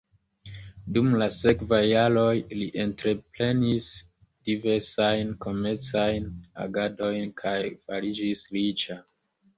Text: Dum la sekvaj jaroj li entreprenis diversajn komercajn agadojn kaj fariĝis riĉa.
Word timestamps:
Dum 0.93 1.09
la 1.21 1.25
sekvaj 1.33 1.81
jaroj 1.87 2.31
li 2.61 2.69
entreprenis 2.85 3.89
diversajn 4.49 5.37
komercajn 5.47 6.27
agadojn 6.67 7.31
kaj 7.45 7.57
fariĝis 7.85 8.47
riĉa. 8.59 8.99